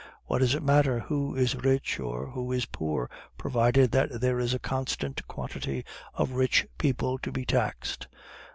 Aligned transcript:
What 0.25 0.39
does 0.39 0.55
it 0.55 0.63
matter 0.63 0.97
who 0.99 1.35
is 1.35 1.53
rich 1.55 1.99
or 1.99 2.25
who 2.31 2.51
is 2.51 2.65
poor, 2.65 3.07
provided 3.37 3.91
that 3.91 4.19
there 4.19 4.39
is 4.39 4.51
a 4.51 4.57
constant 4.57 5.21
quantity 5.27 5.85
of 6.15 6.31
rich 6.31 6.65
people 6.79 7.19
to 7.19 7.31
be 7.31 7.45
taxed? 7.45 8.07